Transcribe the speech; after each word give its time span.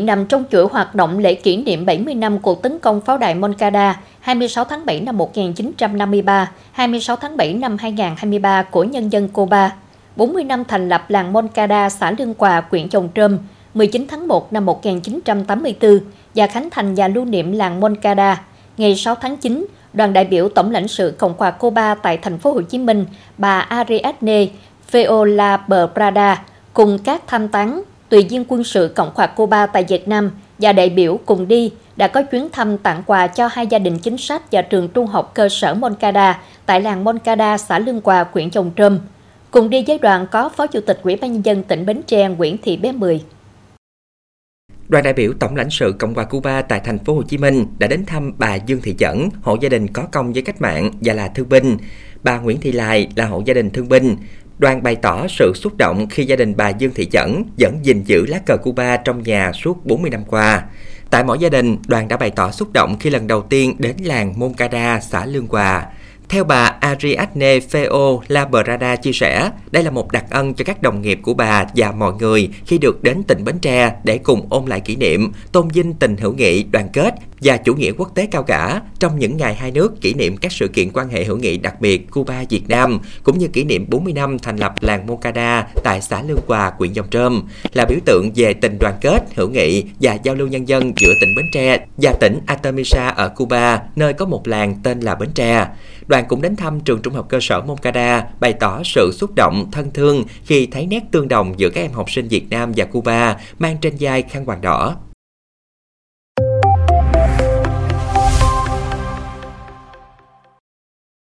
Nằm 0.00 0.26
trong 0.26 0.44
chuỗi 0.50 0.66
hoạt 0.70 0.94
động 0.94 1.18
lễ 1.18 1.34
kỷ 1.34 1.56
niệm 1.56 1.86
70 1.86 2.14
năm 2.14 2.38
cuộc 2.38 2.62
tấn 2.62 2.78
công 2.78 3.00
pháo 3.00 3.18
đài 3.18 3.34
Moncada 3.34 4.00
26 4.20 4.64
tháng 4.64 4.86
7 4.86 5.00
năm 5.00 5.18
1953, 5.18 6.50
26 6.72 7.16
tháng 7.16 7.36
7 7.36 7.54
năm 7.54 7.76
2023 7.78 8.62
của 8.62 8.84
nhân 8.84 9.12
dân 9.12 9.28
Cuba, 9.28 9.76
40 10.16 10.44
năm 10.44 10.64
thành 10.64 10.88
lập 10.88 11.10
làng 11.10 11.32
Moncada 11.32 11.88
xã 11.88 12.14
Lương 12.18 12.34
Quà, 12.34 12.62
huyện 12.70 12.88
Chồng 12.88 13.08
Trơm, 13.14 13.38
19 13.74 14.06
tháng 14.08 14.28
1 14.28 14.52
năm 14.52 14.66
1984 14.66 15.98
và 16.34 16.46
khánh 16.46 16.68
thành 16.70 16.94
nhà 16.94 17.08
lưu 17.08 17.24
niệm 17.24 17.52
làng 17.52 17.80
Moncada. 17.80 18.42
Ngày 18.76 18.96
6 18.96 19.14
tháng 19.14 19.36
9, 19.36 19.66
đoàn 19.92 20.12
đại 20.12 20.24
biểu 20.24 20.48
Tổng 20.48 20.70
lãnh 20.70 20.88
sự 20.88 21.14
Cộng 21.18 21.34
hòa 21.38 21.50
Cuba 21.50 21.94
tại 21.94 22.18
thành 22.18 22.38
phố 22.38 22.52
Hồ 22.52 22.62
Chí 22.62 22.78
Minh, 22.78 23.06
bà 23.38 23.58
Ariadne 23.58 24.46
Feola 24.92 25.88
Prada 25.94 26.44
cùng 26.72 26.98
các 26.98 27.22
tham 27.26 27.48
tán 27.48 27.82
tùy 28.14 28.26
viên 28.30 28.44
quân 28.48 28.64
sự 28.64 28.92
Cộng 28.94 29.10
hòa 29.14 29.26
Cuba 29.26 29.66
tại 29.66 29.84
Việt 29.88 30.08
Nam 30.08 30.30
và 30.58 30.72
đại 30.72 30.90
biểu 30.90 31.20
cùng 31.26 31.48
đi 31.48 31.72
đã 31.96 32.08
có 32.08 32.22
chuyến 32.22 32.48
thăm 32.52 32.78
tặng 32.78 33.02
quà 33.06 33.26
cho 33.26 33.46
hai 33.46 33.66
gia 33.66 33.78
đình 33.78 33.98
chính 33.98 34.18
sách 34.18 34.52
và 34.52 34.62
trường 34.62 34.88
trung 34.88 35.06
học 35.06 35.32
cơ 35.34 35.48
sở 35.48 35.74
Moncada 35.74 36.40
tại 36.66 36.80
làng 36.80 37.04
Moncada, 37.04 37.58
xã 37.58 37.78
Lương 37.78 38.00
Hòa, 38.04 38.26
huyện 38.32 38.50
Chồng 38.50 38.70
Trơm. 38.76 38.98
Cùng 39.50 39.70
đi 39.70 39.84
với 39.86 39.98
đoàn 39.98 40.26
có 40.30 40.48
Phó 40.48 40.66
Chủ 40.66 40.80
tịch 40.80 41.00
Ủy 41.02 41.16
ban 41.16 41.32
nhân 41.32 41.44
dân 41.44 41.62
tỉnh 41.62 41.86
Bến 41.86 42.00
Tre 42.06 42.28
Nguyễn 42.28 42.56
Thị 42.62 42.76
Bé 42.76 42.92
Mười. 42.92 43.22
Đoàn 44.88 45.04
đại 45.04 45.12
biểu 45.12 45.32
Tổng 45.40 45.56
lãnh 45.56 45.70
sự 45.70 45.94
Cộng 45.98 46.14
hòa 46.14 46.24
Cuba 46.24 46.62
tại 46.62 46.80
thành 46.84 46.98
phố 46.98 47.14
Hồ 47.14 47.22
Chí 47.22 47.38
Minh 47.38 47.66
đã 47.78 47.86
đến 47.86 48.06
thăm 48.06 48.32
bà 48.38 48.54
Dương 48.54 48.80
Thị 48.82 48.94
Chẩn, 48.98 49.28
hộ 49.42 49.56
gia 49.60 49.68
đình 49.68 49.86
có 49.88 50.06
công 50.12 50.32
với 50.32 50.42
cách 50.42 50.60
mạng 50.60 50.90
và 51.00 51.14
là 51.14 51.28
thương 51.28 51.48
binh. 51.48 51.76
Bà 52.22 52.38
Nguyễn 52.38 52.60
Thị 52.60 52.72
Lai 52.72 53.08
là 53.16 53.26
hộ 53.26 53.42
gia 53.46 53.54
đình 53.54 53.70
thương 53.70 53.88
binh. 53.88 54.16
Đoàn 54.58 54.82
bày 54.82 54.96
tỏ 54.96 55.26
sự 55.28 55.52
xúc 55.54 55.76
động 55.76 56.06
khi 56.10 56.24
gia 56.24 56.36
đình 56.36 56.54
bà 56.56 56.68
Dương 56.68 56.92
Thị 56.94 57.06
Chẩn 57.12 57.42
vẫn 57.58 57.78
gìn 57.82 58.02
giữ 58.02 58.26
lá 58.26 58.38
cờ 58.46 58.56
Cuba 58.56 58.96
trong 58.96 59.22
nhà 59.22 59.52
suốt 59.52 59.86
40 59.86 60.10
năm 60.10 60.24
qua. 60.24 60.62
Tại 61.10 61.24
mỗi 61.24 61.38
gia 61.38 61.48
đình, 61.48 61.76
đoàn 61.86 62.08
đã 62.08 62.16
bày 62.16 62.30
tỏ 62.30 62.50
xúc 62.50 62.72
động 62.72 62.96
khi 63.00 63.10
lần 63.10 63.26
đầu 63.26 63.42
tiên 63.42 63.74
đến 63.78 63.96
làng 64.00 64.34
Moncada, 64.36 65.00
xã 65.00 65.26
Lương 65.26 65.46
Hòa. 65.46 65.86
Theo 66.28 66.44
bà 66.44 66.64
Ariadne 66.80 67.58
Feo 67.58 68.20
Labrada 68.28 68.96
chia 68.96 69.12
sẻ, 69.12 69.50
đây 69.70 69.82
là 69.82 69.90
một 69.90 70.12
đặc 70.12 70.24
ân 70.30 70.54
cho 70.54 70.64
các 70.64 70.82
đồng 70.82 71.02
nghiệp 71.02 71.18
của 71.22 71.34
bà 71.34 71.64
và 71.76 71.92
mọi 71.92 72.12
người 72.18 72.48
khi 72.66 72.78
được 72.78 73.02
đến 73.02 73.22
tỉnh 73.22 73.44
Bến 73.44 73.58
Tre 73.58 73.94
để 74.04 74.18
cùng 74.18 74.46
ôn 74.50 74.66
lại 74.66 74.80
kỷ 74.80 74.96
niệm, 74.96 75.32
tôn 75.52 75.68
vinh 75.68 75.94
tình 75.94 76.16
hữu 76.16 76.32
nghị, 76.32 76.62
đoàn 76.62 76.88
kết 76.92 77.14
và 77.44 77.56
chủ 77.56 77.74
nghĩa 77.74 77.92
quốc 77.92 78.14
tế 78.14 78.26
cao 78.26 78.42
cả 78.42 78.80
trong 78.98 79.18
những 79.18 79.36
ngày 79.36 79.54
hai 79.54 79.70
nước 79.70 80.00
kỷ 80.00 80.14
niệm 80.14 80.36
các 80.36 80.52
sự 80.52 80.68
kiện 80.68 80.90
quan 80.92 81.08
hệ 81.08 81.24
hữu 81.24 81.36
nghị 81.36 81.58
đặc 81.58 81.80
biệt 81.80 82.06
Cuba-Việt 82.10 82.62
Nam 82.68 83.00
cũng 83.22 83.38
như 83.38 83.48
kỷ 83.48 83.64
niệm 83.64 83.86
40 83.88 84.12
năm 84.12 84.38
thành 84.38 84.56
lập 84.56 84.74
làng 84.80 85.06
Moncada 85.06 85.66
tại 85.84 86.00
xã 86.00 86.22
Lương 86.22 86.40
Hòa, 86.46 86.72
huyện 86.78 86.92
Dòng 86.92 87.10
Trơm 87.10 87.42
là 87.72 87.84
biểu 87.84 87.98
tượng 88.04 88.30
về 88.34 88.54
tình 88.54 88.78
đoàn 88.78 88.94
kết, 89.00 89.22
hữu 89.34 89.48
nghị 89.48 89.84
và 90.00 90.14
giao 90.22 90.34
lưu 90.34 90.48
nhân 90.48 90.68
dân 90.68 90.92
giữa 90.96 91.12
tỉnh 91.20 91.34
Bến 91.36 91.46
Tre 91.52 91.86
và 91.96 92.12
tỉnh 92.20 92.40
Artemisa 92.46 93.08
ở 93.08 93.28
Cuba, 93.28 93.82
nơi 93.96 94.12
có 94.12 94.26
một 94.26 94.48
làng 94.48 94.74
tên 94.82 95.00
là 95.00 95.14
Bến 95.14 95.28
Tre. 95.34 95.66
Đoàn 96.14 96.26
cũng 96.28 96.42
đến 96.42 96.56
thăm 96.56 96.80
trường 96.80 97.02
trung 97.02 97.14
học 97.14 97.26
cơ 97.28 97.38
sở 97.40 97.60
Moncada, 97.60 98.26
bày 98.40 98.52
tỏ 98.52 98.82
sự 98.84 99.12
xúc 99.12 99.30
động, 99.36 99.68
thân 99.72 99.90
thương 99.94 100.24
khi 100.44 100.66
thấy 100.66 100.86
nét 100.86 101.00
tương 101.10 101.28
đồng 101.28 101.54
giữa 101.56 101.70
các 101.70 101.80
em 101.80 101.92
học 101.92 102.10
sinh 102.10 102.28
Việt 102.28 102.50
Nam 102.50 102.72
và 102.76 102.84
Cuba 102.84 103.36
mang 103.58 103.76
trên 103.80 103.94
vai 104.00 104.22
khăn 104.22 104.44
quàng 104.44 104.60
đỏ. 104.60 104.96